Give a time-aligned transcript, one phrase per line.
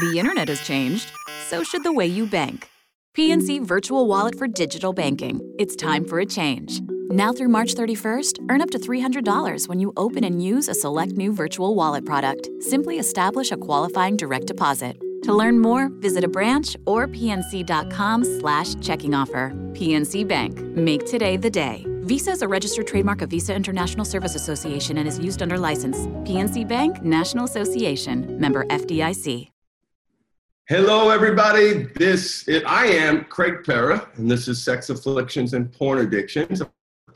[0.00, 1.12] The internet has changed,
[1.46, 2.68] so should the way you bank.
[3.16, 5.40] PNC Virtual Wallet for digital banking.
[5.56, 6.80] It's time for a change.
[7.10, 11.12] Now through March 31st, earn up to $300 when you open and use a select
[11.12, 12.48] new virtual wallet product.
[12.58, 14.96] Simply establish a qualifying direct deposit.
[15.22, 19.52] To learn more, visit a branch or pnc.com slash checking offer.
[19.74, 20.60] PNC Bank.
[20.76, 21.86] Make today the day.
[22.00, 26.08] Visa is a registered trademark of Visa International Service Association and is used under license.
[26.26, 28.40] PNC Bank, National Association.
[28.40, 29.53] Member FDIC.
[30.66, 31.90] Hello, everybody.
[31.94, 36.70] This is, I am Craig Perra, and this is Sex Afflictions and Porn Addictions, a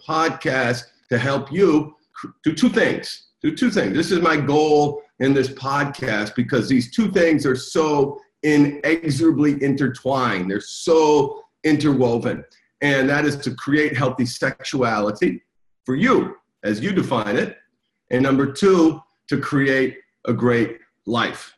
[0.07, 1.97] podcast to help you
[2.45, 3.29] do two things.
[3.41, 3.97] Do two things.
[3.97, 10.51] This is my goal in this podcast because these two things are so inexorably intertwined.
[10.51, 12.45] They're so interwoven,
[12.83, 15.43] and that is to create healthy sexuality
[15.87, 17.57] for you, as you define it,
[18.11, 21.55] and number two, to create a great life.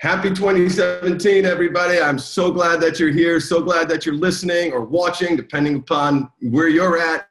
[0.00, 1.98] Happy 2017, everybody.
[1.98, 3.40] I'm so glad that you're here.
[3.40, 7.26] So glad that you're listening or watching, depending upon where you're at.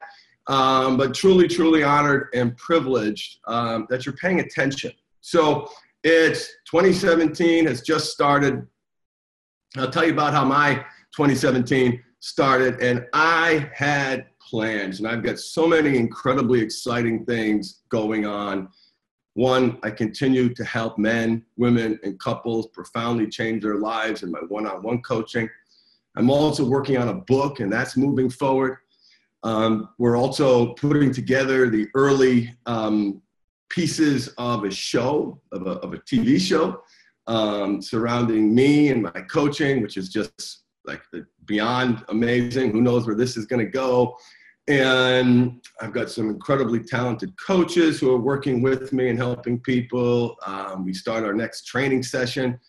[0.47, 4.91] Um, but truly, truly honored and privileged um, that you're paying attention.
[5.21, 5.69] So
[6.03, 8.65] it's 2017 has just started.
[9.77, 10.83] I'll tell you about how my
[11.15, 18.25] 2017 started, and I had plans, and I've got so many incredibly exciting things going
[18.25, 18.69] on.
[19.35, 24.39] One, I continue to help men, women, and couples profoundly change their lives in my
[24.47, 25.49] one on one coaching.
[26.15, 28.77] I'm also working on a book, and that's moving forward.
[29.43, 33.21] Um, we're also putting together the early um,
[33.69, 36.81] pieces of a show, of a, of a TV show,
[37.27, 41.01] um, surrounding me and my coaching, which is just like
[41.43, 42.71] beyond amazing.
[42.71, 44.15] Who knows where this is going to go?
[44.67, 50.35] And I've got some incredibly talented coaches who are working with me and helping people.
[50.45, 52.59] Um, we start our next training session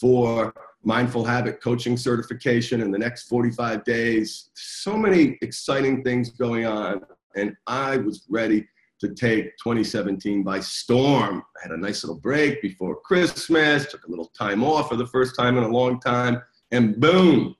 [0.00, 0.52] for
[0.82, 4.50] mindful habit coaching certification in the next 45 days.
[4.54, 7.02] So many exciting things going on.
[7.36, 8.66] And I was ready
[9.00, 11.42] to take 2017 by storm.
[11.56, 15.06] I had a nice little break before Christmas, took a little time off for the
[15.06, 16.40] first time in a long time,
[16.70, 17.54] and boom,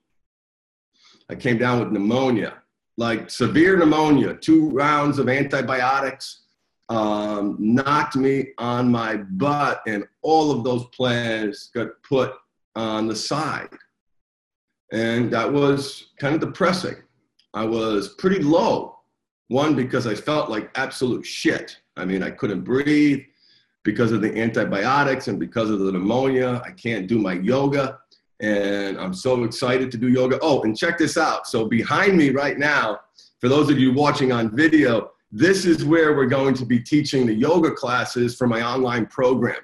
[1.28, 2.63] I came down with pneumonia
[2.96, 6.42] like severe pneumonia, two rounds of antibiotics,
[6.88, 12.32] um, knocked me on my butt, and all of those plans got put
[12.76, 13.68] on the side.
[14.92, 16.96] And that was kind of depressing.
[17.54, 18.98] I was pretty low.
[19.48, 21.78] One, because I felt like absolute shit.
[21.96, 23.20] I mean, I couldn't breathe
[23.84, 26.62] because of the antibiotics and because of the pneumonia.
[26.64, 27.98] I can't do my yoga
[28.44, 30.38] and I'm so excited to do yoga.
[30.42, 31.46] Oh, and check this out.
[31.46, 33.00] So behind me right now,
[33.40, 37.26] for those of you watching on video, this is where we're going to be teaching
[37.26, 39.60] the yoga classes for my online program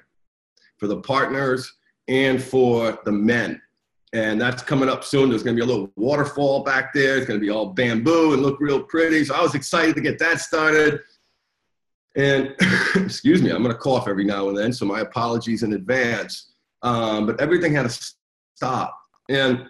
[0.77, 1.71] for the partners
[2.07, 3.61] and for the men.
[4.13, 5.29] And that's coming up soon.
[5.29, 7.17] There's going to be a little waterfall back there.
[7.17, 9.23] It's going to be all bamboo and look real pretty.
[9.23, 11.01] So I was excited to get that started.
[12.17, 12.55] And
[12.95, 14.73] excuse me, I'm going to cough every now and then.
[14.73, 16.53] So my apologies in advance.
[16.81, 18.11] Um, but everything had to
[18.61, 18.95] stop.
[19.27, 19.67] And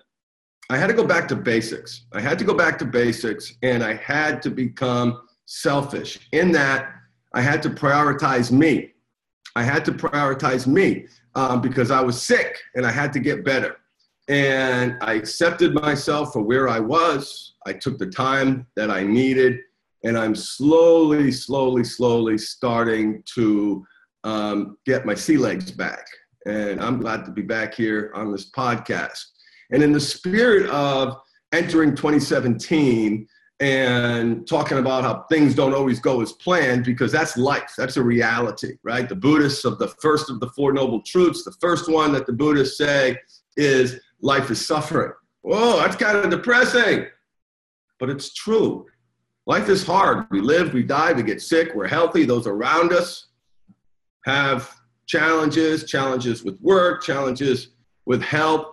[0.70, 2.08] I had to go back to basics.
[2.12, 6.90] I had to go back to basics and I had to become selfish in that
[7.34, 8.92] I had to prioritize me.
[9.56, 13.46] I had to prioritize me um, because I was sick and I had to get
[13.46, 13.78] better.
[14.28, 17.54] And I accepted myself for where I was.
[17.66, 19.60] I took the time that I needed.
[20.04, 23.86] And I'm slowly, slowly, slowly starting to
[24.26, 26.06] um, get my sea legs back
[26.46, 29.24] and I'm glad to be back here on this podcast.
[29.72, 31.18] And in the spirit of
[31.52, 33.28] entering 2017
[33.60, 38.04] and talking about how things don't always go as planned, because that's life, that's a
[38.04, 39.08] reality, right?
[39.08, 42.34] The Buddhists of the first of the Four Noble Truths, the first one that the
[42.34, 43.18] Buddhists say
[43.58, 45.12] is life is suffering.
[45.42, 47.06] Whoa, that's kind of depressing,
[48.00, 48.88] but it's true.
[49.46, 50.26] Life is hard.
[50.32, 52.26] We live, we die, we get sick, we're healthy.
[52.26, 53.28] Those around us
[54.26, 54.76] have
[55.12, 57.70] challenges, challenges with work, challenges
[58.06, 58.68] with health.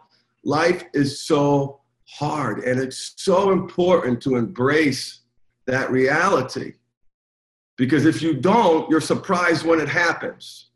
[0.45, 5.23] Life is so hard, and it's so important to embrace
[5.67, 6.75] that reality.
[7.77, 10.71] Because if you don't, you're surprised when it happens.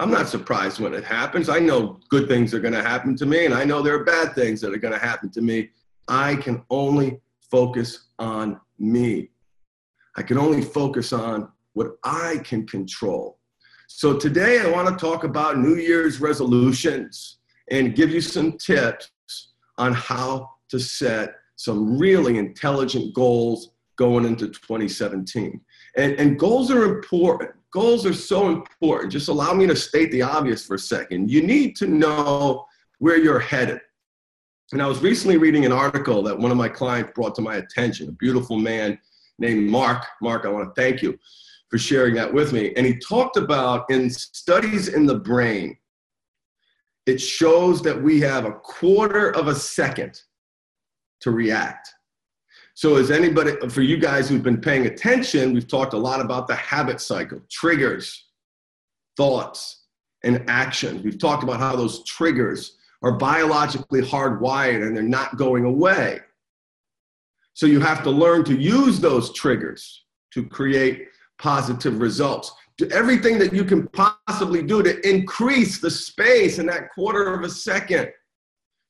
[0.00, 1.48] I'm not surprised when it happens.
[1.48, 4.04] I know good things are going to happen to me, and I know there are
[4.04, 5.70] bad things that are going to happen to me.
[6.08, 7.20] I can only
[7.52, 9.30] focus on me.
[10.16, 13.38] I can only focus on what I can control.
[13.94, 17.38] So today I want to talk about New Year's resolutions
[17.70, 19.10] and give you some tips
[19.78, 25.60] on how to set some really intelligent goals going into 2017.
[25.96, 27.52] And, and goals are important.
[27.70, 29.12] goals are so important.
[29.12, 31.30] Just allow me to state the obvious for a second.
[31.30, 32.64] You need to know
[32.98, 33.80] where you're headed.
[34.72, 37.56] And I was recently reading an article that one of my clients brought to my
[37.56, 38.98] attention, a beautiful man
[39.38, 40.04] named Mark.
[40.20, 41.16] Mark, I want to thank you
[41.72, 42.74] for sharing that with me.
[42.76, 45.78] And he talked about in studies in the brain,
[47.06, 50.20] it shows that we have a quarter of a second
[51.22, 51.88] to react.
[52.74, 56.46] So, as anybody, for you guys who've been paying attention, we've talked a lot about
[56.46, 58.26] the habit cycle, triggers,
[59.16, 59.84] thoughts,
[60.24, 61.02] and actions.
[61.02, 66.20] We've talked about how those triggers are biologically hardwired and they're not going away.
[67.54, 70.04] So, you have to learn to use those triggers
[70.34, 71.08] to create
[71.42, 72.52] positive results.
[72.78, 77.42] Do everything that you can possibly do to increase the space in that quarter of
[77.42, 78.10] a second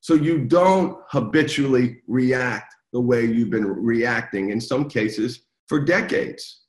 [0.01, 6.61] so you don't habitually react the way you've been reacting in some cases for decades.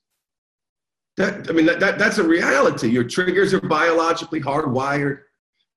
[1.18, 2.90] That, I mean, that, that, that's a reality.
[2.90, 5.20] Your triggers are biologically hardwired.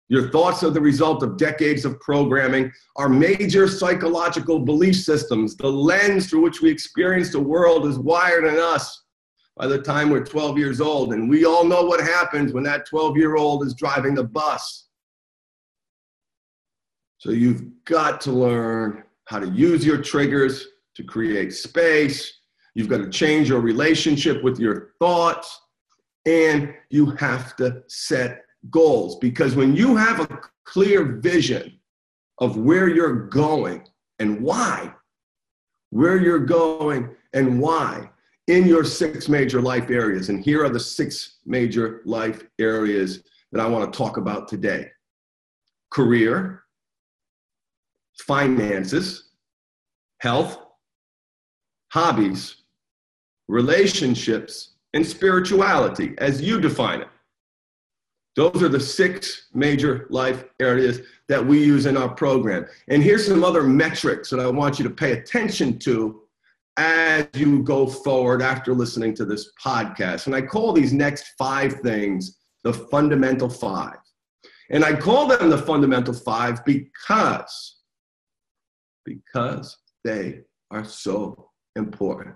[0.09, 2.71] Your thoughts are the result of decades of programming.
[2.95, 8.45] Our major psychological belief systems, the lens through which we experience the world, is wired
[8.45, 9.03] in us
[9.57, 11.13] by the time we're 12 years old.
[11.13, 14.89] And we all know what happens when that 12 year old is driving the bus.
[17.19, 22.41] So you've got to learn how to use your triggers to create space.
[22.75, 25.61] You've got to change your relationship with your thoughts.
[26.27, 31.79] And you have to set goals because when you have a clear vision
[32.41, 33.87] of where you're going
[34.19, 34.93] and why,
[35.91, 38.11] where you're going and why
[38.47, 40.29] in your six major life areas.
[40.29, 43.23] And here are the six major life areas
[43.53, 44.91] that I want to talk about today
[45.91, 46.63] career,
[48.27, 49.31] finances,
[50.19, 50.59] health,
[51.93, 52.63] hobbies,
[53.49, 57.09] relationships, and spirituality, as you define it.
[58.35, 62.67] Those are the six major life areas that we use in our program.
[62.89, 66.23] And here's some other metrics that I want you to pay attention to
[66.77, 70.27] as you go forward after listening to this podcast.
[70.27, 73.97] And I call these next five things the fundamental five.
[74.71, 77.77] And I call them the fundamental five because
[79.05, 80.41] because they
[80.73, 82.35] are so important.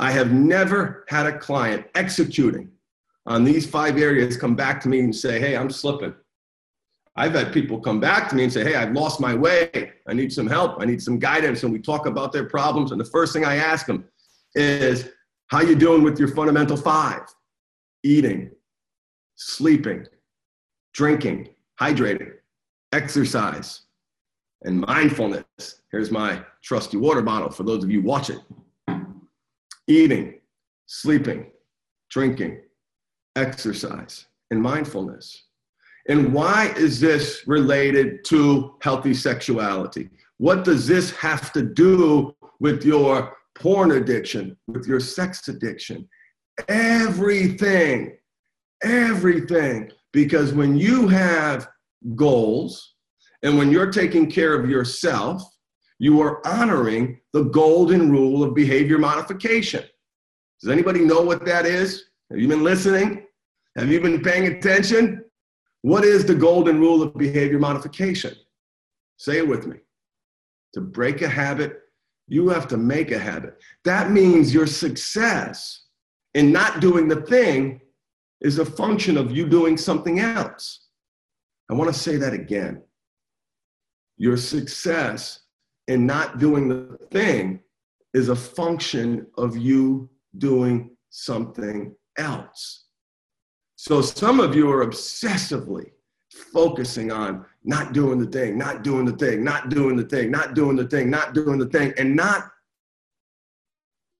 [0.00, 2.70] I have never had a client executing
[3.26, 6.14] on these five areas come back to me and say, Hey, I'm slipping.
[7.16, 9.92] I've had people come back to me and say, Hey, I've lost my way.
[10.06, 10.80] I need some help.
[10.80, 11.62] I need some guidance.
[11.62, 12.92] And we talk about their problems.
[12.92, 14.04] And the first thing I ask them
[14.54, 15.10] is,
[15.48, 17.22] How you doing with your fundamental five?
[18.02, 18.50] Eating,
[19.34, 20.06] sleeping,
[20.92, 21.48] drinking,
[21.80, 22.32] hydrating,
[22.92, 23.82] exercise,
[24.62, 25.82] and mindfulness.
[25.90, 28.40] Here's my trusty water bottle for those of you watching.
[29.88, 30.40] Eating,
[30.86, 31.46] sleeping,
[32.10, 32.60] drinking,
[33.36, 35.45] exercise, and mindfulness.
[36.08, 40.10] And why is this related to healthy sexuality?
[40.38, 46.08] What does this have to do with your porn addiction, with your sex addiction?
[46.68, 48.16] Everything,
[48.82, 49.90] everything.
[50.12, 51.68] Because when you have
[52.14, 52.94] goals,
[53.42, 55.42] and when you're taking care of yourself,
[55.98, 59.84] you are honoring the golden rule of behavior modification.
[60.60, 62.04] Does anybody know what that is?
[62.30, 63.26] Have you been listening?
[63.76, 65.24] Have you been paying attention?
[65.86, 68.34] What is the golden rule of behavior modification?
[69.18, 69.76] Say it with me.
[70.74, 71.78] To break a habit,
[72.26, 73.62] you have to make a habit.
[73.84, 75.84] That means your success
[76.34, 77.80] in not doing the thing
[78.40, 80.88] is a function of you doing something else.
[81.70, 82.82] I want to say that again
[84.16, 85.38] your success
[85.86, 87.60] in not doing the thing
[88.12, 92.85] is a function of you doing something else.
[93.86, 95.92] So some of you are obsessively
[96.52, 100.54] focusing on not doing the thing, not doing the thing, not doing the thing, not
[100.54, 102.50] doing the thing, not doing the thing, and not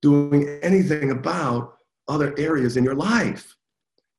[0.03, 3.57] doing anything about other areas in your life.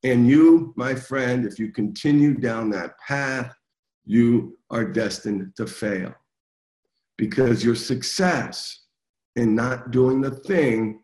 [0.02, 3.56] And you, my friend, if you continue down that path,
[4.04, 6.14] you are destined to fail
[7.16, 8.82] because your success
[9.34, 11.02] in not doing the thing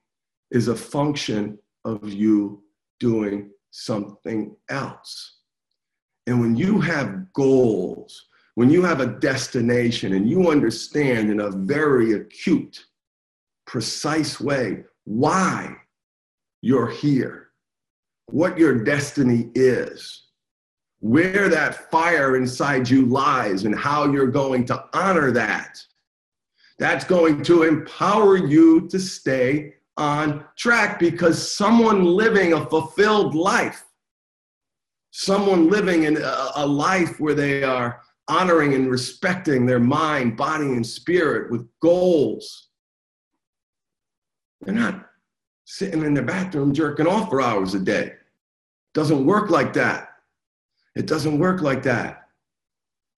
[0.50, 2.62] is a function of you
[3.00, 5.38] doing something else.
[6.28, 11.50] And when you have goals, when you have a destination and you understand in a
[11.50, 12.84] very acute,
[13.66, 15.74] precise way why
[16.62, 17.48] you're here,
[18.26, 20.28] what your destiny is,
[21.00, 25.84] where that fire inside you lies and how you're going to honor that.
[26.78, 33.84] That's going to empower you to stay on track because someone living a fulfilled life,
[35.10, 36.16] someone living in
[36.56, 42.68] a, life where they are honoring and respecting their mind, body, and spirit with goals.
[44.62, 45.06] They're not
[45.66, 48.14] sitting in their bathroom jerking off for hours a day.
[48.94, 50.08] Doesn't work like that.
[50.96, 52.28] It doesn't work like that.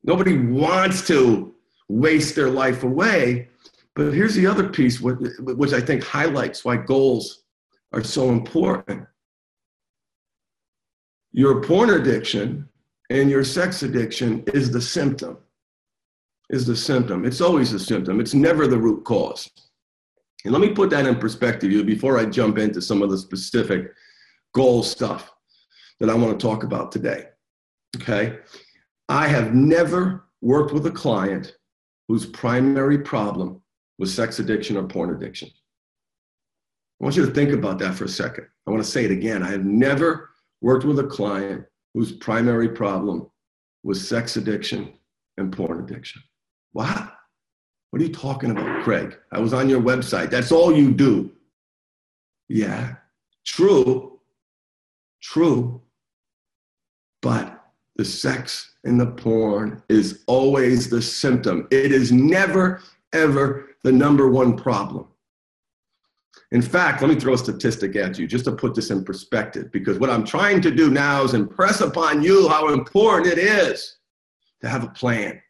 [0.02, 1.54] Nobody wants to
[1.88, 3.48] waste their life away.
[3.96, 7.44] But here's the other piece, which I think highlights why goals
[7.94, 9.06] are so important.
[11.32, 12.68] Your porn addiction
[13.08, 15.38] and your sex addiction is the symptom.
[16.50, 17.24] Is the symptom.
[17.24, 18.20] It's always a symptom.
[18.20, 19.50] It's never the root cause.
[20.44, 23.92] And let me put that in perspective before I jump into some of the specific
[24.54, 25.32] goal stuff
[26.00, 27.24] that I want to talk about today.
[27.96, 28.38] Okay?
[29.08, 31.56] I have never worked with a client
[32.08, 33.62] whose primary problem
[33.98, 35.48] was sex addiction or porn addiction.
[37.00, 38.46] I want you to think about that for a second.
[38.66, 39.42] I want to say it again.
[39.42, 43.30] I have never worked with a client whose primary problem
[43.82, 44.92] was sex addiction
[45.36, 46.22] and porn addiction.
[46.72, 47.12] What?
[47.90, 49.16] What are you talking about, Craig?
[49.32, 50.30] I was on your website.
[50.30, 51.32] That's all you do.
[52.48, 52.96] Yeah,
[53.44, 54.20] true,
[55.22, 55.80] true.
[57.22, 57.64] But
[57.96, 61.66] the sex and the porn is always the symptom.
[61.70, 65.06] It is never, ever the number one problem.
[66.50, 69.70] In fact, let me throw a statistic at you just to put this in perspective,
[69.70, 73.98] because what I'm trying to do now is impress upon you how important it is
[74.60, 75.40] to have a plan,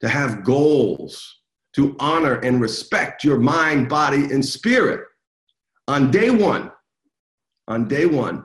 [0.00, 1.42] to have goals,
[1.76, 5.06] to honor and respect your mind, body, and spirit.
[5.86, 6.72] On day one,
[7.68, 8.44] on day one,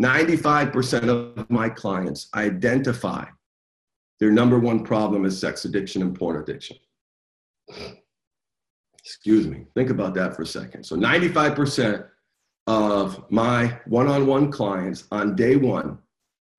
[0.00, 3.26] 95% of my clients identify
[4.18, 6.76] their number one problem is sex addiction and porn addiction.
[9.04, 9.66] Excuse me.
[9.74, 10.84] Think about that for a second.
[10.84, 12.06] So 95%
[12.66, 15.98] of my one-on-one clients on day one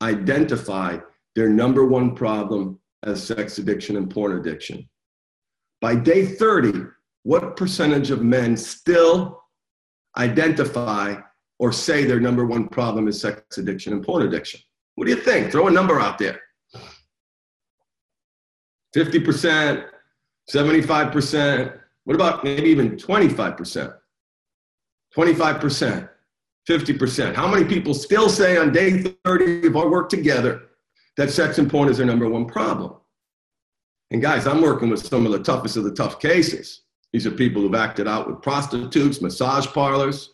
[0.04, 1.00] identify
[1.36, 4.88] their number one problem as sex addiction and porn addiction.
[5.82, 6.84] By day 30,
[7.24, 9.42] what percentage of men still
[10.18, 11.16] identify
[11.58, 14.60] or say their number one problem is sex addiction and porn addiction?
[14.96, 15.52] What do you think?
[15.52, 16.40] Throw a number out there.
[18.96, 19.86] 50%,
[20.50, 23.94] 75%, what about maybe even 25%?
[25.16, 26.10] 25%,
[26.70, 27.36] 50%.
[27.36, 30.64] How many people still say on day 30 of our work together
[31.18, 32.94] that sex and porn is their number one problem?
[34.12, 36.82] And guys, I'm working with some of the toughest of the tough cases.
[37.12, 40.34] These are people who've acted out with prostitutes, massage parlors,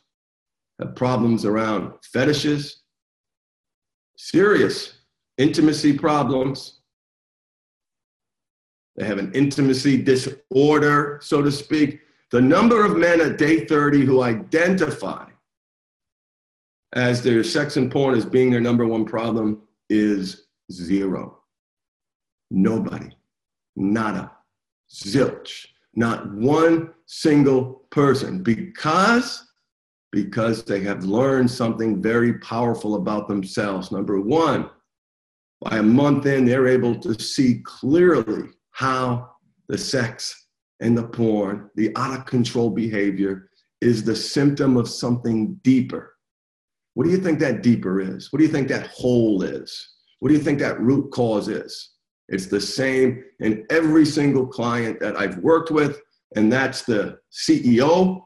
[0.79, 2.81] have problems around fetishes,
[4.17, 4.97] serious
[5.37, 6.80] intimacy problems.
[8.95, 12.01] They have an intimacy disorder, so to speak.
[12.31, 15.27] The number of men at day 30 who identify
[16.93, 21.39] as their sex and porn as being their number one problem is zero.
[22.49, 23.15] Nobody.
[23.75, 24.31] Nada.
[24.93, 25.67] Zilch.
[25.95, 28.43] Not one single person.
[28.43, 29.47] Because
[30.11, 33.91] because they have learned something very powerful about themselves.
[33.91, 34.69] Number one,
[35.61, 38.49] by a month in, they're able to see clearly
[38.81, 39.29] how
[39.69, 40.47] the sex
[40.79, 43.47] and the porn, the out of control behavior,
[43.79, 46.15] is the symptom of something deeper.
[46.95, 48.33] What do you think that deeper is?
[48.33, 49.87] What do you think that hole is?
[50.19, 51.91] What do you think that root cause is?
[52.27, 56.01] It's the same in every single client that I've worked with,
[56.35, 58.23] and that's the CEO,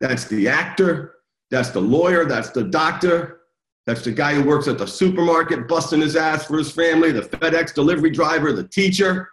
[0.00, 1.16] that's the actor,
[1.50, 3.40] that's the lawyer, that's the doctor,
[3.86, 7.20] that's the guy who works at the supermarket busting his ass for his family, the
[7.20, 9.28] FedEx delivery driver, the teacher.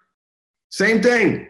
[0.74, 1.50] Same thing.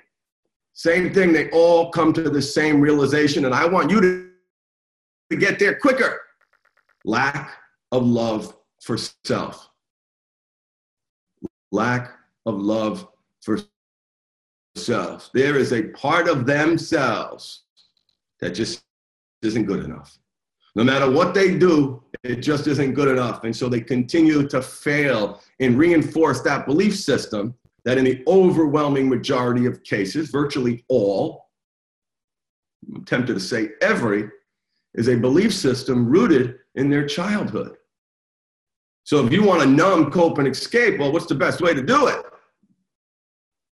[0.74, 1.32] Same thing.
[1.32, 4.30] They all come to the same realization, and I want you to,
[5.40, 6.20] get there quicker.
[7.06, 7.58] Lack
[7.94, 9.70] of love for self.
[11.72, 12.12] Lack
[12.46, 13.08] of love
[13.42, 13.60] for
[14.76, 15.30] self.
[15.34, 17.64] There is a part of themselves
[18.42, 18.84] that just
[19.42, 20.20] isn't good enough.
[20.76, 23.46] No matter what they do, it just isn't good enough.
[23.46, 29.10] And so they continue to fail and reinforce that belief system that in the overwhelming
[29.10, 31.50] majority of cases, virtually all,
[32.96, 34.30] I'm tempted to say every,
[34.94, 37.76] is a belief system rooted in their childhood.
[39.04, 41.82] So if you want to numb, cope, and escape, well, what's the best way to
[41.82, 42.26] do it?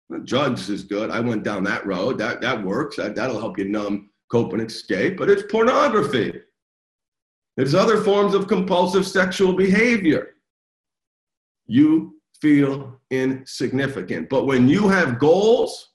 [0.09, 1.09] Well, drugs is good.
[1.09, 2.19] I went down that road.
[2.19, 2.97] That, that works.
[2.97, 5.17] That, that'll help you numb, cope, and escape.
[5.17, 6.41] But it's pornography.
[7.57, 10.35] There's other forms of compulsive sexual behavior.
[11.65, 12.14] You
[12.45, 14.29] feel insignificant.
[14.29, 15.93] But when you have goals,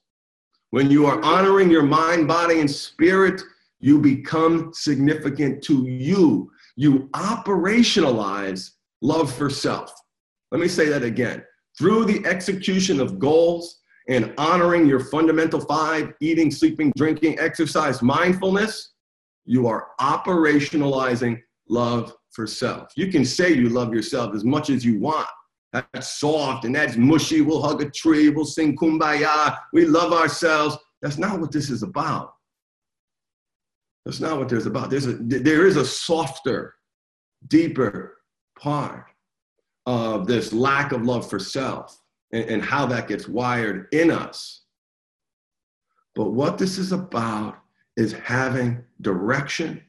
[0.71, 3.41] when you are honoring your mind, body, and spirit
[3.81, 6.51] You become significant to you.
[6.77, 9.93] You operationalize love for self.
[10.51, 11.43] Let me say that again.
[11.79, 18.93] Through the execution of goals and honoring your fundamental five eating, sleeping, drinking, exercise, mindfulness
[19.47, 22.93] you are operationalizing love for self.
[22.97, 25.29] You can say you love yourself as much as you want.
[25.73, 27.43] That's soft and that's mushy.
[27.43, 28.29] We'll hug a tree.
[28.29, 29.59] We'll sing kumbaya.
[29.73, 30.77] We love ourselves.
[31.01, 32.35] That's not what this is about.
[34.05, 34.91] That's not what there's about.
[34.91, 36.75] There's a, there is a softer,
[37.49, 38.19] deeper
[38.59, 39.07] part
[39.87, 42.01] of this lack of love for self
[42.33, 44.63] and, and how that gets wired in us.
[46.15, 47.59] But what this is about
[47.97, 49.83] is having direction,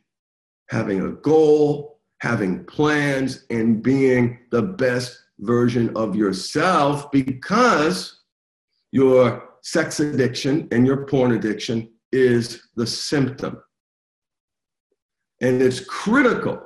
[0.69, 8.21] having a goal, having plans, and being the best version of yourself because
[8.91, 13.61] your sex addiction and your porn addiction is the symptom.
[15.41, 16.61] And it's critical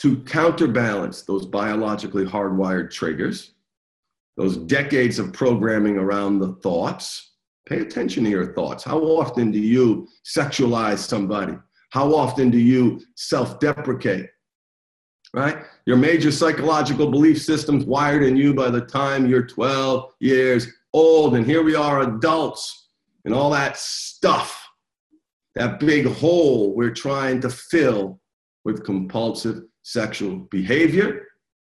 [0.00, 3.54] to counterbalance those biologically hardwired triggers,
[4.36, 7.32] those decades of programming around the thoughts.
[7.68, 8.82] Pay attention to your thoughts.
[8.82, 11.54] How often do you sexualize somebody?
[11.90, 14.28] How often do you self deprecate?
[15.34, 15.58] Right?
[15.84, 21.36] Your major psychological belief systems wired in you by the time you're 12 years old.
[21.36, 22.88] And here we are, adults,
[23.24, 24.68] and all that stuff
[25.58, 28.20] that big hole we're trying to fill
[28.64, 31.26] with compulsive sexual behavior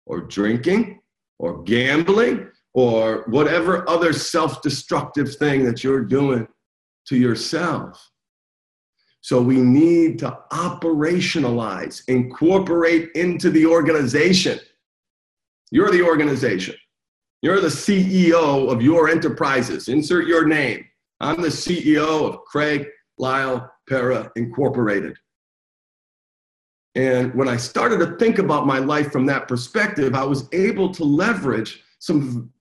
[0.06, 1.00] or drinking
[1.38, 6.48] or gambling or whatever other self destructive thing that you're doing
[7.06, 8.10] to yourself.
[9.24, 14.60] So we need to operationalize, incorporate into the organization.
[15.70, 16.74] You're the organization.
[17.40, 19.88] You're the CEO of your enterprises.
[19.88, 20.84] Insert your name.
[21.20, 25.16] I'm the CEO of Craig Lyle Perra Incorporated.
[26.94, 30.92] And when I started to think about my life from that perspective, I was able
[30.92, 32.52] to leverage some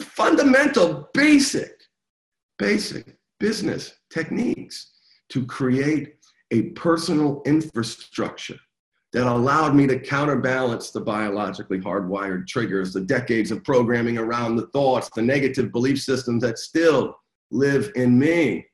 [0.00, 1.72] fundamental, basic,
[2.56, 4.91] basic business techniques
[5.32, 6.16] to create
[6.50, 8.58] a personal infrastructure
[9.14, 14.66] that allowed me to counterbalance the biologically hardwired triggers, the decades of programming around the
[14.68, 17.14] thoughts, the negative belief systems that still
[17.50, 18.66] live in me.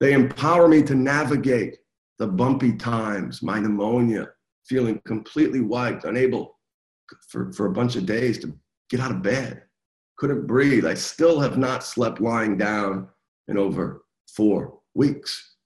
[0.00, 1.78] They empower me to navigate
[2.18, 4.28] the bumpy times, my pneumonia,
[4.66, 6.58] feeling completely wiped, unable
[7.28, 8.52] for, for a bunch of days to
[8.90, 9.62] get out of bed,
[10.18, 10.86] couldn't breathe.
[10.86, 13.08] I still have not slept lying down
[13.46, 15.56] in over four weeks.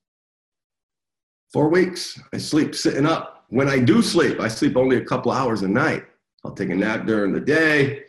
[1.52, 3.44] Four weeks, I sleep sitting up.
[3.48, 6.04] When I do sleep, I sleep only a couple hours a night.
[6.44, 8.04] I'll take a nap during the day.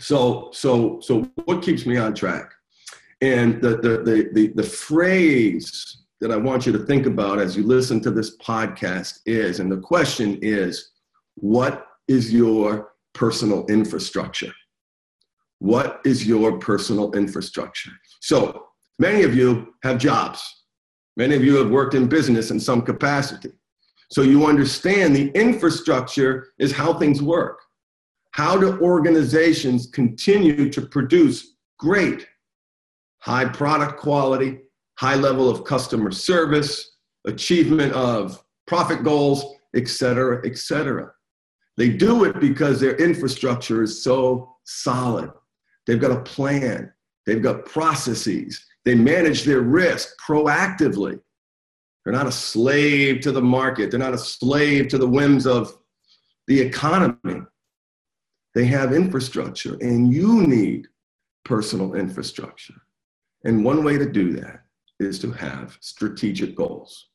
[0.00, 2.50] So, so, so what keeps me on track?
[3.20, 7.56] And the, the, the, the, the phrase that I want you to think about as
[7.56, 10.90] you listen to this podcast is, and the question is,
[11.36, 14.52] what is your personal infrastructure?
[15.60, 17.92] What is your personal infrastructure?
[18.20, 18.66] So
[18.98, 20.42] many of you have jobs.
[21.16, 23.50] Many of you have worked in business in some capacity.
[24.10, 27.60] So you understand the infrastructure is how things work.
[28.32, 32.26] How do organizations continue to produce great,
[33.18, 34.60] high product quality,
[34.98, 36.96] high level of customer service,
[37.26, 39.44] achievement of profit goals,
[39.74, 41.12] et cetera, et cetera.
[41.76, 45.30] They do it because their infrastructure is so solid.
[45.86, 46.92] They've got a plan,
[47.26, 51.20] they've got processes, they manage their risk proactively.
[52.04, 55.76] They're not a slave to the market, they're not a slave to the whims of
[56.48, 57.42] the economy.
[58.54, 60.88] They have infrastructure, and you need
[61.44, 62.74] personal infrastructure.
[63.44, 64.64] And one way to do that
[65.00, 67.08] is to have strategic goals.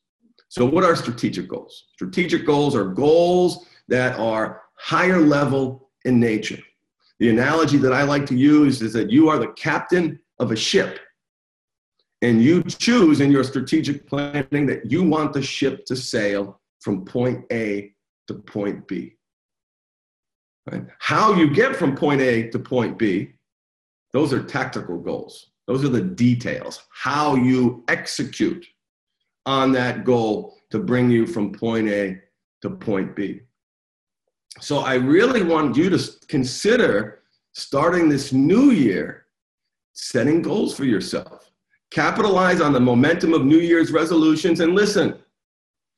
[0.48, 1.84] So, what are strategic goals?
[1.92, 6.62] Strategic goals are goals that are higher level in nature.
[7.18, 10.56] The analogy that I like to use is that you are the captain of a
[10.56, 11.00] ship,
[12.22, 17.04] and you choose in your strategic planning that you want the ship to sail from
[17.04, 17.92] point A
[18.26, 19.14] to point B.
[20.70, 20.84] Right?
[20.98, 23.32] How you get from point A to point B,
[24.12, 25.50] those are tactical goals.
[25.66, 28.66] Those are the details, how you execute
[29.46, 32.20] on that goal to bring you from point A
[32.62, 33.40] to point B.
[34.60, 37.20] So I really want you to consider
[37.52, 39.26] starting this new year
[39.92, 41.37] setting goals for yourself.
[41.90, 45.18] Capitalize on the momentum of New Year's resolutions and listen.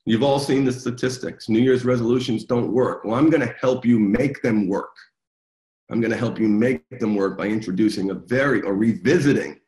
[0.05, 1.49] You've all seen the statistics.
[1.49, 3.03] New Year's resolutions don't work.
[3.03, 4.95] Well, I'm going to help you make them work.
[5.91, 9.59] I'm going to help you make them work by introducing a very or revisiting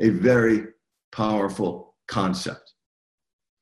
[0.00, 0.64] a very
[1.12, 2.72] powerful concept.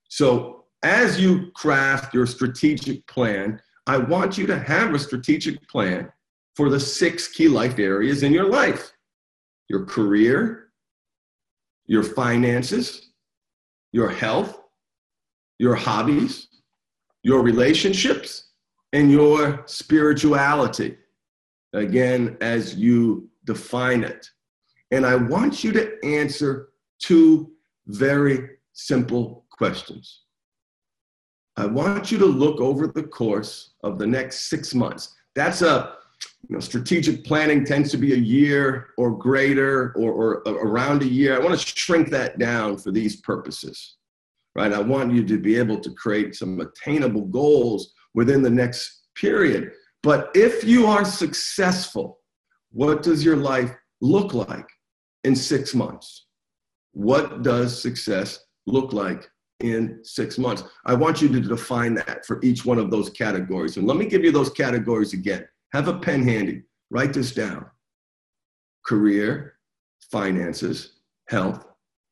[0.09, 6.12] So, as you craft your strategic plan, I want you to have a strategic plan
[6.55, 8.94] for the six key life areas in your life
[9.68, 10.63] your career,
[11.87, 13.11] your finances,
[13.92, 14.61] your health,
[15.59, 16.49] your hobbies,
[17.23, 18.51] your relationships,
[18.92, 20.97] and your spirituality.
[21.73, 24.29] Again, as you define it.
[24.90, 26.68] And I want you to answer
[27.01, 27.53] two
[27.87, 30.23] very simple questions.
[31.57, 35.14] I want you to look over the course of the next six months.
[35.35, 35.97] That's a
[36.48, 41.07] you know, strategic planning tends to be a year or greater or, or around a
[41.07, 41.35] year.
[41.35, 43.96] I want to shrink that down for these purposes,
[44.55, 44.72] right?
[44.72, 49.72] I want you to be able to create some attainable goals within the next period.
[50.03, 52.18] But if you are successful,
[52.72, 54.68] what does your life look like
[55.24, 56.27] in six months?
[56.92, 59.29] What does success look like
[59.61, 60.64] in six months?
[60.85, 63.79] I want you to define that for each one of those categories.
[63.79, 65.46] And let me give you those categories again.
[65.75, 66.63] Have a pen handy.
[66.91, 67.67] Write this down
[68.87, 69.55] career,
[70.13, 71.67] finances, health,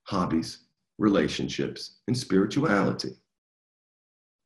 [0.05, 0.65] hobbies,
[0.99, 3.13] relationships, and spirituality.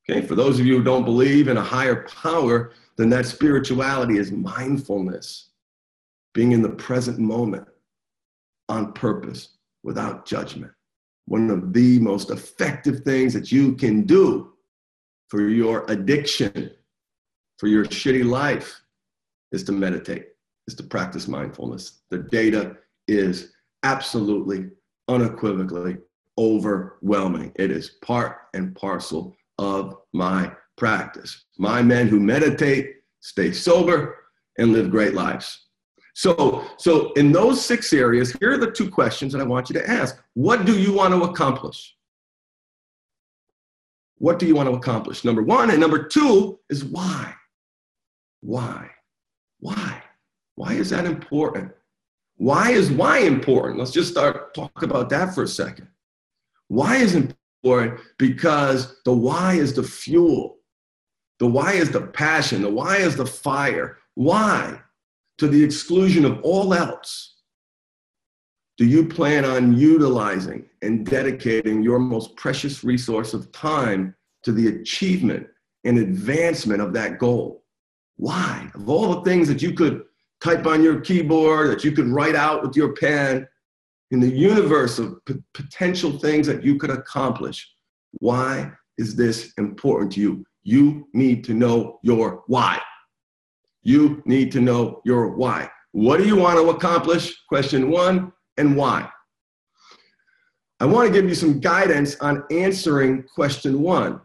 [0.08, 4.18] Okay, for those of you who don't believe in a higher power, then that spirituality
[4.18, 5.48] is mindfulness,
[6.34, 7.66] being in the present moment
[8.68, 10.72] on purpose without judgment.
[11.24, 14.52] One of the most effective things that you can do
[15.28, 16.70] for your addiction,
[17.58, 18.82] for your shitty life,
[19.52, 20.28] is to meditate,
[20.66, 22.02] is to practice mindfulness.
[22.10, 22.76] The data
[23.08, 24.70] is absolutely,
[25.08, 25.98] unequivocally
[26.38, 27.52] overwhelming.
[27.56, 31.44] It is part and parcel of my practice.
[31.58, 34.16] My men who meditate stay sober
[34.58, 35.66] and live great lives.
[36.14, 39.74] So, so in those six areas, here are the two questions that I want you
[39.74, 40.22] to ask.
[40.34, 41.94] What do you want to accomplish?
[44.18, 45.24] What do you want to accomplish?
[45.24, 45.70] Number one.
[45.70, 47.34] And number two is why?
[48.40, 48.90] Why?
[49.66, 50.00] Why?
[50.54, 51.72] Why is that important?
[52.36, 53.80] Why is why important?
[53.80, 55.88] Let's just start talk about that for a second.
[56.68, 58.00] Why is important?
[58.16, 60.58] Because the why is the fuel.
[61.40, 62.62] The why is the passion.
[62.62, 63.98] The why is the fire.
[64.14, 64.80] Why?
[65.38, 67.34] To the exclusion of all else.
[68.78, 74.68] Do you plan on utilizing and dedicating your most precious resource of time to the
[74.68, 75.48] achievement
[75.82, 77.65] and advancement of that goal?
[78.16, 78.70] Why?
[78.74, 80.04] Of all the things that you could
[80.42, 83.46] type on your keyboard, that you could write out with your pen,
[84.10, 87.68] in the universe of p- potential things that you could accomplish,
[88.12, 90.46] why is this important to you?
[90.62, 92.80] You need to know your why.
[93.82, 95.70] You need to know your why.
[95.92, 97.34] What do you want to accomplish?
[97.48, 99.08] Question one, and why?
[100.78, 104.20] I want to give you some guidance on answering question one.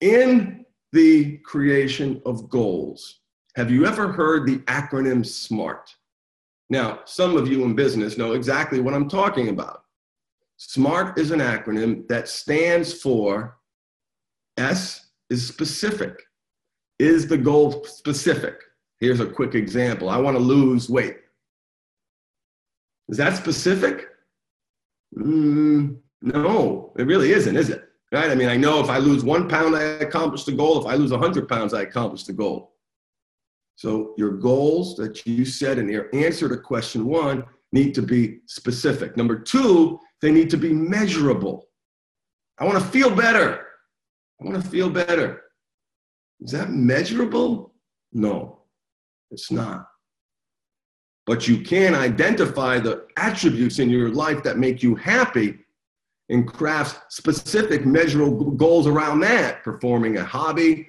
[0.00, 0.61] In
[0.92, 3.20] the creation of goals.
[3.56, 5.94] Have you ever heard the acronym SMART?
[6.70, 9.82] Now, some of you in business know exactly what I'm talking about.
[10.56, 13.58] SMART is an acronym that stands for
[14.56, 16.22] S is specific.
[16.98, 18.54] Is the goal specific?
[19.00, 21.16] Here's a quick example I want to lose weight.
[23.08, 24.06] Is that specific?
[25.18, 27.82] Mm, no, it really isn't, is it?
[28.12, 28.30] Right?
[28.30, 30.80] I mean, I know if I lose one pound, I accomplish the goal.
[30.80, 32.74] If I lose 100 pounds, I accomplish the goal.
[33.76, 38.40] So your goals that you set in your answer to question one need to be
[38.46, 39.16] specific.
[39.16, 41.68] Number two, they need to be measurable.
[42.58, 43.66] I want to feel better.
[44.40, 45.42] I want to feel better.
[46.40, 47.74] Is that measurable?
[48.12, 48.60] No,
[49.30, 49.88] it's not.
[51.24, 55.58] But you can identify the attributes in your life that make you happy
[56.32, 59.62] and craft specific measurable goals around that.
[59.62, 60.88] Performing a hobby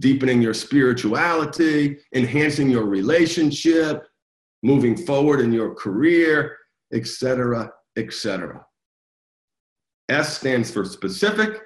[0.00, 4.06] deepening your spirituality enhancing your relationship
[4.62, 6.58] moving forward in your career
[6.92, 8.62] etc etc
[10.10, 11.62] s stands for specific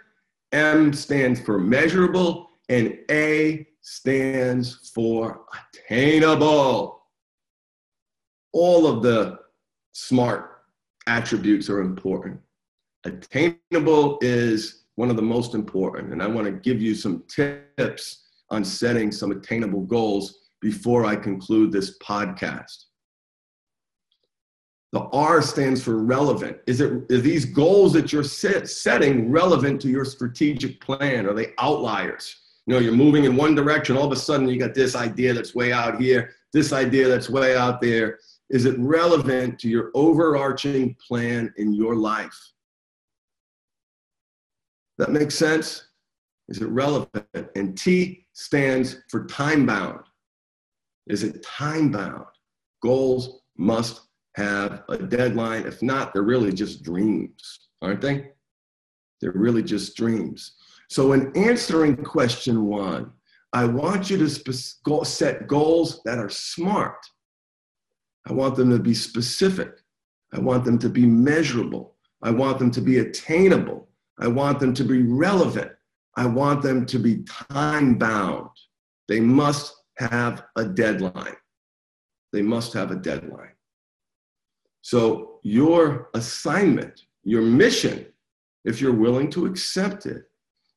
[0.53, 7.03] m stands for measurable and a stands for attainable.
[8.53, 9.41] All of the
[9.93, 10.63] smart
[11.07, 12.41] attributes are important
[13.05, 18.29] Attainable is one of the most important, and I want to give you some tips
[18.51, 22.85] on setting some attainable goals before I conclude this podcast.
[24.93, 26.59] The R stands for relevant.
[26.67, 31.27] Is it are these goals that you're set, setting relevant to your strategic plan?
[31.27, 32.37] Are they outliers?
[32.67, 35.33] You know, you're moving in one direction, all of a sudden you got this idea
[35.33, 38.19] that's way out here, this idea that's way out there.
[38.51, 42.39] Is it relevant to your overarching plan in your life?
[45.03, 45.89] That makes sense?
[46.49, 47.27] Is it relevant?
[47.57, 49.99] And T stands for time bound.
[51.09, 52.27] Is it time bound?
[52.85, 54.03] Goals must
[54.37, 55.67] have a deadline.
[55.67, 58.31] If not, they're really just dreams, aren't they?
[59.21, 60.53] They're really just dreams.
[60.89, 63.11] So, in answering question one,
[63.53, 67.05] I want you to set goals that are smart.
[68.29, 69.73] I want them to be specific.
[70.33, 71.97] I want them to be measurable.
[72.23, 73.89] I want them to be attainable.
[74.21, 75.73] I want them to be relevant.
[76.17, 78.51] I want them to be time bound.
[79.09, 81.37] They must have a deadline.
[82.33, 83.53] They must have a deadline.
[84.83, 88.07] So, your assignment, your mission,
[88.65, 90.25] if you're willing to accept it,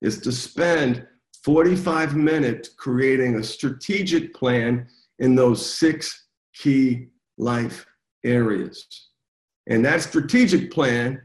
[0.02, 1.06] is to spend
[1.44, 4.88] 45 minutes creating a strategic plan
[5.20, 7.86] in those six key life
[8.24, 8.88] areas.
[9.68, 11.22] And that strategic plan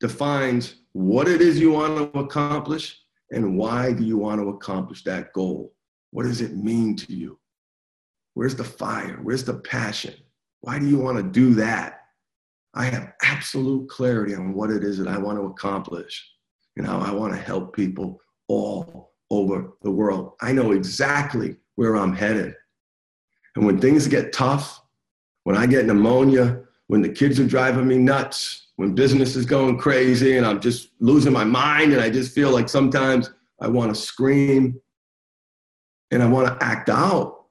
[0.00, 2.98] defines what it is you want to accomplish
[3.30, 5.72] and why do you want to accomplish that goal.
[6.10, 7.38] What does it mean to you?
[8.34, 9.18] Where's the fire?
[9.22, 10.14] Where's the passion?
[10.60, 12.00] Why do you want to do that?
[12.74, 16.30] I have absolute clarity on what it is that I want to accomplish
[16.76, 20.32] and how I want to help people all over the world.
[20.40, 22.54] I know exactly where I'm headed.
[23.56, 24.82] And when things get tough,
[25.44, 29.78] when I get pneumonia, when the kids are driving me nuts, when business is going
[29.78, 33.30] crazy and I'm just losing my mind and I just feel like sometimes
[33.62, 34.78] I want to scream
[36.10, 37.46] and I want to act out.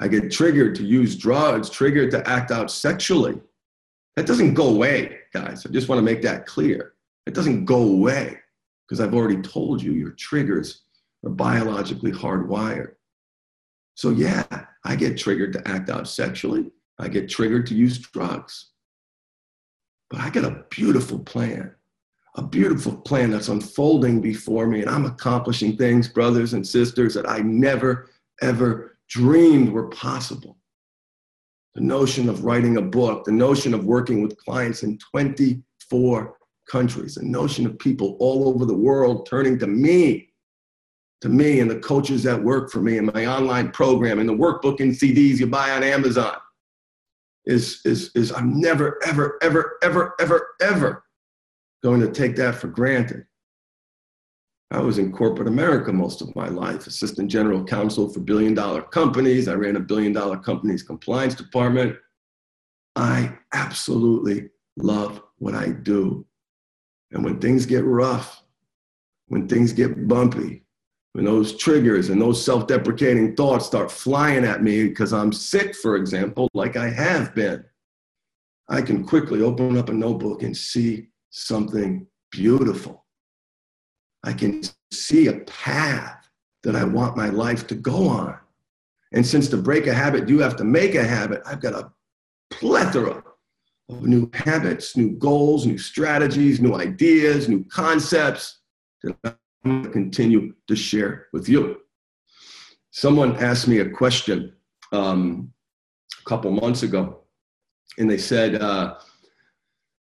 [0.00, 3.40] I get triggered to use drugs, triggered to act out sexually.
[4.16, 5.64] That doesn't go away, guys.
[5.64, 6.94] I just want to make that clear.
[7.26, 8.36] It doesn't go away
[8.88, 10.82] because I've already told you your triggers
[11.24, 12.94] are biologically hardwired.
[13.94, 14.42] So, yeah,
[14.84, 16.72] I get triggered to act out sexually.
[16.98, 18.70] I get triggered to use drugs.
[20.12, 21.74] But I got a beautiful plan,
[22.34, 27.26] a beautiful plan that's unfolding before me, and I'm accomplishing things, brothers and sisters, that
[27.26, 28.10] I never,
[28.42, 30.58] ever dreamed were possible.
[31.74, 36.36] The notion of writing a book, the notion of working with clients in 24
[36.70, 40.28] countries, the notion of people all over the world turning to me,
[41.22, 44.34] to me and the coaches that work for me and my online program and the
[44.34, 46.36] workbook and CDs you buy on Amazon
[47.44, 51.04] is, is, is I'm never, ever, ever, ever, ever, ever
[51.82, 53.24] going to take that for granted.
[54.70, 58.80] I was in corporate America most of my life, assistant general counsel for billion dollar
[58.80, 59.46] companies.
[59.46, 61.96] I ran a billion dollar company's compliance department.
[62.96, 66.24] I absolutely love what I do.
[67.10, 68.42] And when things get rough,
[69.26, 70.61] when things get bumpy,
[71.12, 75.74] when those triggers and those self deprecating thoughts start flying at me because I'm sick,
[75.74, 77.64] for example, like I have been,
[78.68, 83.02] I can quickly open up a notebook and see something beautiful
[84.24, 86.28] I can see a path
[86.62, 88.38] that I want my life to go on.
[89.12, 91.92] And since to break a habit, you have to make a habit, I've got a
[92.50, 93.22] plethora
[93.88, 98.60] of new habits, new goals, new strategies, new ideas, new concepts
[99.02, 101.78] that going to continue to share with you.
[102.90, 104.54] Someone asked me a question
[104.92, 105.52] um,
[106.20, 107.22] a couple months ago,
[107.98, 108.94] and they said, uh,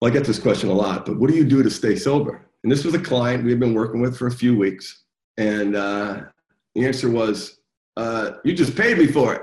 [0.00, 2.46] well, I get this question a lot, but what do you do to stay sober?
[2.62, 5.04] And this was a client we had been working with for a few weeks.
[5.38, 6.22] And uh,
[6.74, 7.60] the answer was,
[7.96, 9.42] uh, You just paid me for it.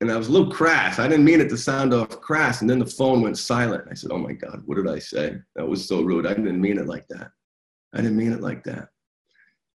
[0.00, 0.98] And I was a little crass.
[0.98, 2.60] I didn't mean it to sound off crass.
[2.60, 3.84] And then the phone went silent.
[3.90, 5.38] I said, Oh my God, what did I say?
[5.54, 6.26] That was so rude.
[6.26, 7.30] I didn't mean it like that.
[7.94, 8.88] I didn't mean it like that.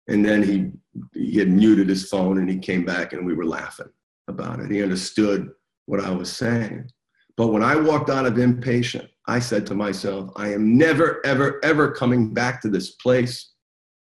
[0.08, 0.72] And then he,
[1.14, 3.90] he had muted his phone and he came back and we were laughing
[4.28, 4.72] about it.
[4.72, 5.50] He understood
[5.86, 6.90] what I was saying.
[7.38, 11.64] But when I walked out of inpatient, I said to myself, I am never, ever,
[11.64, 13.54] ever coming back to this place.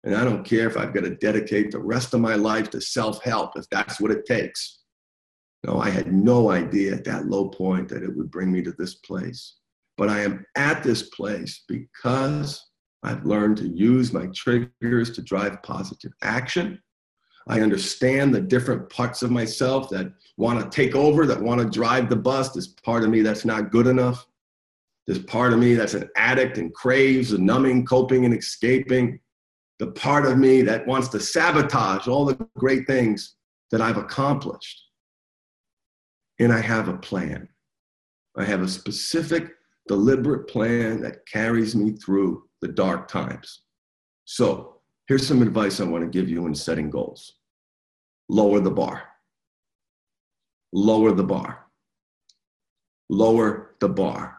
[0.05, 2.81] And I don't care if I've got to dedicate the rest of my life to
[2.81, 4.79] self help, if that's what it takes.
[5.67, 8.73] No, I had no idea at that low point that it would bring me to
[8.79, 9.57] this place.
[9.97, 12.68] But I am at this place because
[13.03, 16.81] I've learned to use my triggers to drive positive action.
[17.49, 21.69] I understand the different parts of myself that want to take over, that want to
[21.69, 22.51] drive the bus.
[22.51, 24.27] There's part of me that's not good enough.
[25.07, 29.21] There's part of me that's an addict and craves the numbing, coping, and escaping.
[29.79, 33.37] The part of me that wants to sabotage all the great things
[33.71, 34.83] that I've accomplished.
[36.41, 37.49] And I have a plan.
[38.37, 39.51] I have a specific,
[39.87, 43.63] deliberate plan that carries me through the dark times.
[44.25, 47.35] So here's some advice I want to give you in setting goals
[48.29, 49.05] lower the bar.
[50.73, 51.67] Lower the bar.
[53.09, 54.39] Lower the bar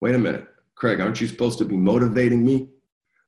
[0.00, 2.68] wait a minute, Craig, aren't you supposed to be motivating me?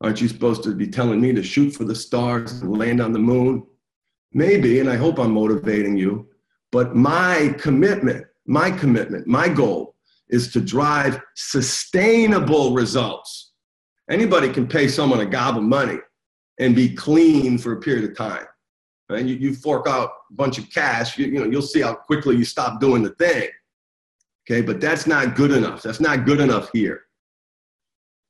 [0.00, 3.12] Aren't you supposed to be telling me to shoot for the stars and land on
[3.12, 3.66] the moon?
[4.32, 6.28] Maybe, and I hope I'm motivating you,
[6.70, 9.96] but my commitment, my commitment, my goal
[10.28, 13.49] is to drive sustainable results.
[14.10, 15.98] Anybody can pay someone a gob of money
[16.58, 18.44] and be clean for a period of time.
[19.08, 21.94] And you, you fork out a bunch of cash, you, you know, you'll see how
[21.94, 23.48] quickly you stop doing the thing.
[24.44, 25.82] Okay, but that's not good enough.
[25.82, 27.02] That's not good enough here.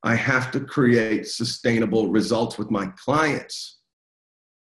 [0.03, 3.79] I have to create sustainable results with my clients.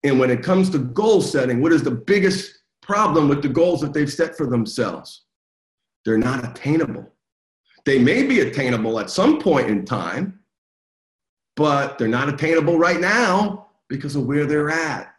[0.04, 3.82] And when it comes to goal setting, what is the biggest problem with the goals
[3.82, 5.26] that they've set for themselves?
[6.06, 7.12] They're not attainable.
[7.86, 10.40] They may be attainable at some point in time,
[11.56, 15.14] but they're not attainable right now because of where they're at.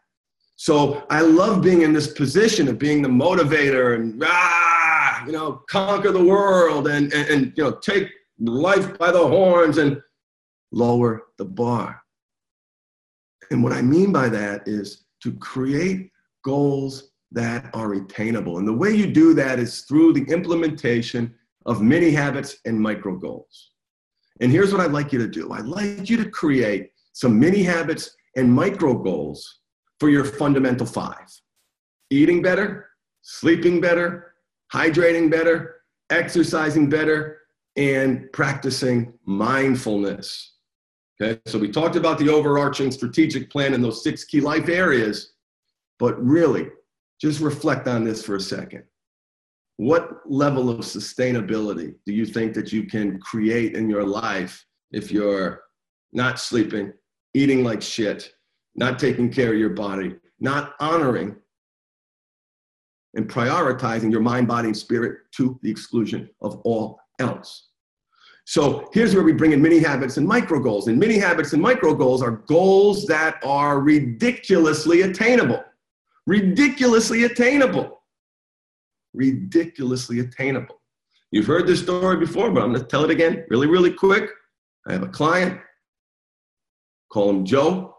[0.56, 5.62] So I love being in this position of being the motivator and ah, you know,
[5.68, 10.00] conquer the world and, and, and you know, take life by the horns and
[10.72, 12.00] lower the bar.
[13.50, 16.10] And what I mean by that is to create
[16.44, 18.58] goals that are attainable.
[18.58, 21.34] And the way you do that is through the implementation
[21.66, 23.72] of mini habits and micro goals.
[24.40, 27.62] And here's what I'd like you to do I'd like you to create some mini
[27.62, 29.60] habits and micro goals
[30.00, 31.26] for your fundamental five
[32.10, 32.90] eating better,
[33.22, 34.34] sleeping better,
[34.72, 35.76] hydrating better,
[36.10, 37.38] exercising better,
[37.76, 40.52] and practicing mindfulness.
[41.20, 45.32] Okay, so we talked about the overarching strategic plan in those six key life areas,
[45.98, 46.68] but really
[47.20, 48.84] just reflect on this for a second.
[49.76, 55.10] What level of sustainability do you think that you can create in your life if
[55.10, 55.62] you're
[56.12, 56.92] not sleeping,
[57.34, 58.32] eating like shit,
[58.76, 61.36] not taking care of your body, not honoring
[63.14, 67.70] and prioritizing your mind, body, and spirit to the exclusion of all else?
[68.46, 70.86] So here's where we bring in mini habits and micro goals.
[70.86, 75.64] And mini habits and micro goals are goals that are ridiculously attainable.
[76.26, 78.02] Ridiculously attainable.
[79.14, 80.80] Ridiculously attainable.
[81.30, 84.30] You've heard this story before, but I'm going to tell it again really, really quick.
[84.86, 85.58] I have a client,
[87.10, 87.96] call him Joe,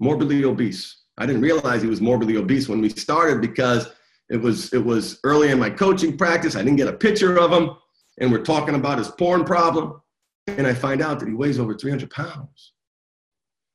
[0.00, 1.02] morbidly obese.
[1.18, 3.88] I didn't realize he was morbidly obese when we started because
[4.30, 6.56] it was it was early in my coaching practice.
[6.56, 7.76] I didn't get a picture of him
[8.20, 10.00] and we're talking about his porn problem,
[10.46, 12.71] and I find out that he weighs over 300 pounds.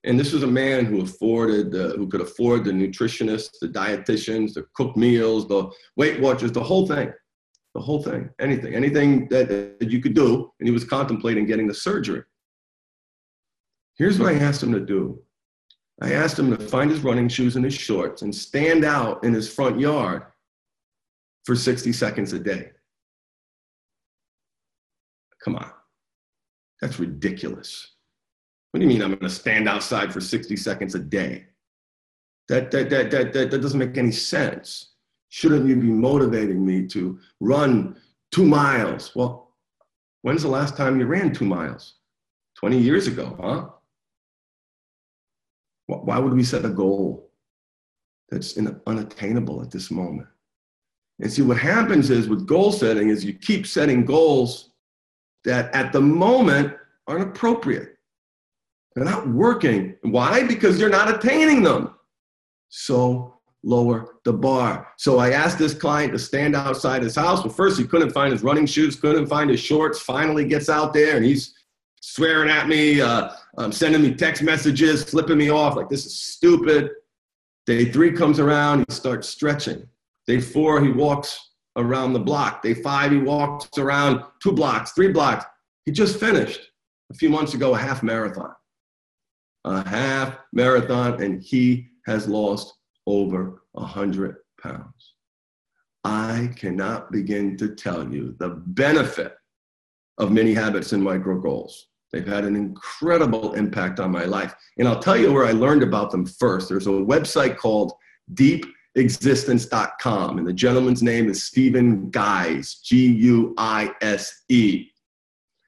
[0.04, 4.54] And this was a man who afforded, uh, who could afford the nutritionists, the dietitians,
[4.54, 7.12] the cook meals, the Weight Watchers, the whole thing,
[7.74, 10.52] the whole thing, anything, anything that, that you could do.
[10.60, 12.24] And he was contemplating getting the surgery.
[13.98, 15.20] Here's what I asked him to do.
[16.02, 19.34] I asked him to find his running shoes and his shorts and stand out in
[19.34, 20.24] his front yard
[21.44, 22.70] for 60 seconds a day.
[25.44, 25.72] Come on.
[26.82, 27.96] That's ridiculous.
[28.72, 31.46] What do you mean I'm going to stand outside for 60 seconds a day?
[32.50, 34.94] That, that, that, that, that, that doesn't make any sense.
[35.30, 37.98] Shouldn't you be motivating me to run
[38.32, 39.16] two miles?
[39.16, 39.54] Well,
[40.22, 41.96] when's the last time you ran two miles?
[42.58, 43.70] 20 years ago, huh?
[45.88, 47.30] Why would we set a goal
[48.30, 50.28] that's unattainable at this moment?
[51.20, 54.72] And see, what happens is with goal setting is you keep setting goals
[55.46, 56.74] that at the moment
[57.08, 57.97] aren't appropriate.
[58.98, 59.94] They're not working.
[60.02, 60.42] Why?
[60.42, 61.94] Because you're not attaining them.
[62.70, 64.88] So lower the bar.
[64.98, 67.44] So I asked this client to stand outside his house.
[67.44, 70.00] Well, first he couldn't find his running shoes, couldn't find his shorts.
[70.00, 71.54] Finally gets out there and he's
[72.02, 73.30] swearing at me, uh,
[73.60, 76.90] um, sending me text messages, flipping me off like this is stupid.
[77.68, 79.88] Day three comes around, he starts stretching.
[80.26, 82.64] Day four, he walks around the block.
[82.64, 85.46] Day five, he walks around two blocks, three blocks.
[85.86, 86.72] He just finished
[87.12, 88.54] a few months ago a half marathon.
[89.68, 92.74] A half marathon, and he has lost
[93.06, 95.16] over 100 pounds.
[96.06, 99.36] I cannot begin to tell you the benefit
[100.20, 101.90] of mini habits and micro goals.
[102.14, 104.56] They've had an incredible impact on my life.
[104.80, 106.70] And I'll tell you where I learned about them first.
[106.70, 107.92] There's a website called
[108.36, 108.66] Deep
[108.96, 110.38] existence.com.
[110.38, 114.88] And the gentleman's name is Stephen Guise, G U I S E.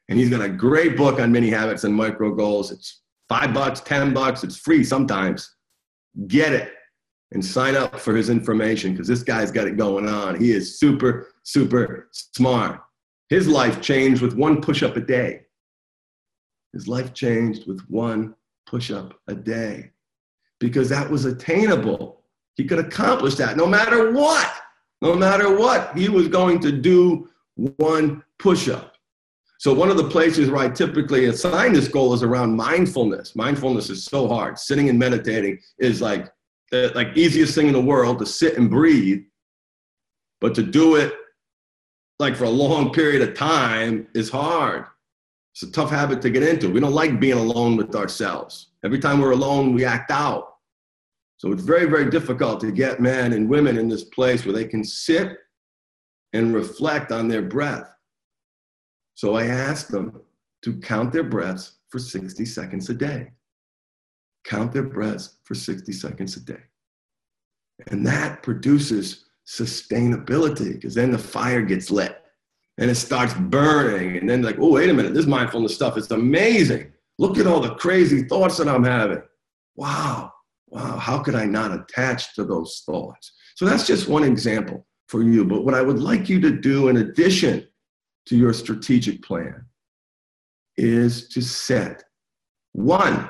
[0.08, 2.72] And he's got a great book on mini habits and micro goals.
[2.72, 5.56] It's five bucks, 10 bucks, it's free sometimes.
[6.28, 6.74] Get it
[7.32, 10.40] and sign up for his information because this guy's got it going on.
[10.40, 12.82] He is super, super smart.
[13.30, 15.42] His life changed with one push up a day.
[16.74, 19.92] His life changed with one push up a day
[20.60, 22.20] because that was attainable
[22.60, 24.52] he could accomplish that no matter what.
[25.02, 28.89] No matter what, he was going to do one push up.
[29.60, 33.36] So one of the places where I typically assign this goal is around mindfulness.
[33.36, 34.58] Mindfulness is so hard.
[34.58, 36.30] Sitting and meditating is like
[36.72, 39.22] the like easiest thing in the world to sit and breathe,
[40.40, 41.14] but to do it
[42.20, 44.86] like for a long period of time is hard.
[45.54, 46.70] It's a tough habit to get into.
[46.70, 48.70] We don't like being alone with ourselves.
[48.86, 50.54] Every time we're alone, we act out.
[51.36, 54.66] So it's very, very difficult to get men and women in this place where they
[54.66, 55.38] can sit
[56.32, 57.94] and reflect on their breath.
[59.20, 60.22] So I asked them
[60.62, 63.32] to count their breaths for 60 seconds a day.
[64.46, 66.62] Count their breaths for 60 seconds a day.
[67.88, 72.16] And that produces sustainability because then the fire gets lit
[72.78, 74.16] and it starts burning.
[74.16, 76.94] And then, like, oh, wait a minute, this mindfulness stuff is amazing.
[77.18, 79.22] Look at all the crazy thoughts that I'm having.
[79.76, 80.32] Wow,
[80.70, 83.34] wow, how could I not attach to those thoughts?
[83.56, 85.44] So that's just one example for you.
[85.44, 87.68] But what I would like you to do in addition
[88.26, 89.66] to your strategic plan
[90.78, 92.04] is to set
[92.74, 93.30] one,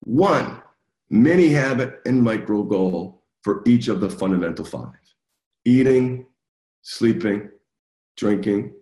[0.00, 0.62] one
[1.10, 4.92] mini habit and micro goal for each of the fundamental five
[5.64, 6.24] eating,
[6.82, 7.50] sleeping,
[8.16, 8.72] drinking,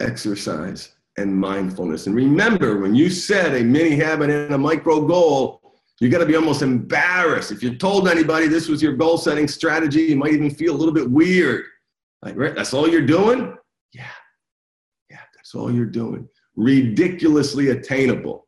[0.00, 2.06] exercise, and mindfulness.
[2.06, 5.60] And remember, when you set a mini habit and a micro goal,
[6.00, 7.52] you're going to be almost embarrassed.
[7.52, 10.78] If you told anybody this was your goal setting strategy, you might even feel a
[10.78, 11.64] little bit weird.
[12.22, 13.56] Like, right, that's all you're doing?
[13.92, 14.08] Yeah.
[15.52, 16.28] That's all you're doing.
[16.56, 18.46] Ridiculously attainable.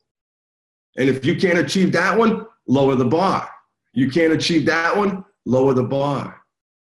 [0.97, 3.51] And if you can't achieve that one, lower the bar.
[3.93, 6.41] You can't achieve that one, lower the bar.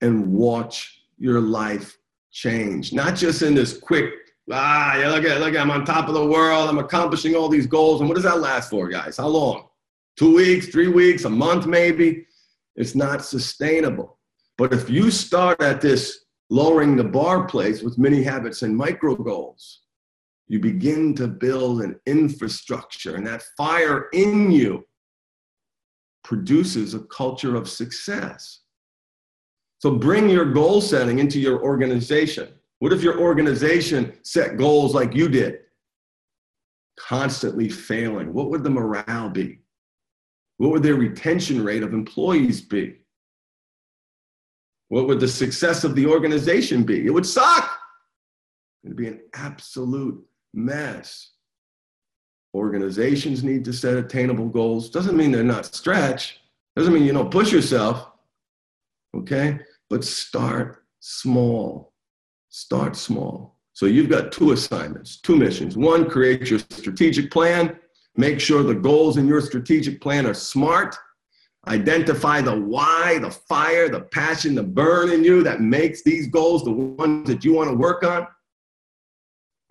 [0.01, 1.97] And watch your life
[2.31, 2.93] change.
[2.93, 4.13] Not just in this quick,
[4.51, 7.49] ah, yeah, look at, look at, I'm on top of the world, I'm accomplishing all
[7.49, 7.99] these goals.
[7.99, 9.17] And what does that last for, guys?
[9.17, 9.67] How long?
[10.17, 12.25] Two weeks, three weeks, a month maybe?
[12.77, 14.17] It's not sustainable.
[14.57, 19.15] But if you start at this lowering the bar place with mini habits and micro
[19.15, 19.81] goals,
[20.47, 24.85] you begin to build an infrastructure, and that fire in you
[26.23, 28.61] produces a culture of success.
[29.79, 32.49] So bring your goal setting into your organization.
[32.79, 35.59] What if your organization set goals like you did?
[36.97, 38.33] Constantly failing.
[38.33, 39.59] What would the morale be?
[40.57, 42.97] What would their retention rate of employees be?
[44.89, 47.05] What would the success of the organization be?
[47.05, 47.69] It would suck.
[48.83, 50.23] It'd be an absolute
[50.55, 51.31] mess.
[52.53, 54.89] Organizations need to set attainable goals.
[54.89, 56.39] Doesn't mean they're not stretch.
[56.75, 58.09] Doesn't mean you don't push yourself.
[59.15, 59.59] Okay?
[59.89, 61.93] But start small.
[62.49, 63.57] Start small.
[63.73, 65.75] So you've got two assignments, two missions.
[65.75, 67.77] One, create your strategic plan.
[68.15, 70.95] Make sure the goals in your strategic plan are smart
[71.67, 76.63] Identify the why, the fire, the passion, the burn in you that makes these goals
[76.63, 78.27] the ones that you want to work on.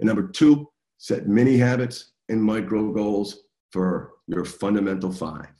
[0.01, 0.68] And number two,
[1.05, 3.41] set mini habits and micro goals
[3.71, 5.53] for your fundamental five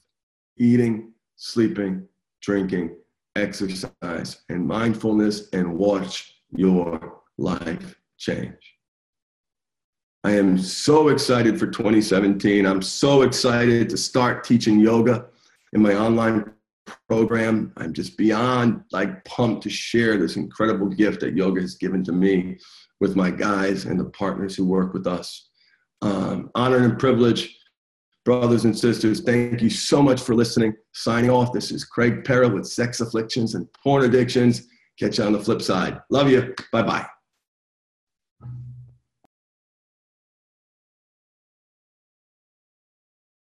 [0.57, 2.09] eating, sleeping,
[2.41, 2.97] drinking,
[3.37, 8.57] exercise, and mindfulness, and watch your life change.
[10.23, 12.65] I am so excited for 2017.
[12.65, 15.27] I'm so excited to start teaching yoga
[15.75, 16.54] in my online
[17.09, 17.73] program.
[17.77, 22.13] I'm just beyond like pumped to share this incredible gift that yoga has given to
[22.13, 22.59] me
[23.01, 25.49] with my guys and the partners who work with us.
[26.03, 27.57] Um, honor and privilege,
[28.25, 29.21] brothers and sisters.
[29.21, 30.75] Thank you so much for listening.
[30.93, 31.53] Signing off.
[31.53, 34.67] This is Craig Perra with Sex Afflictions and Porn Addictions.
[34.99, 36.01] Catch you on the flip side.
[36.11, 36.55] Love you.
[36.73, 37.07] Bye bye.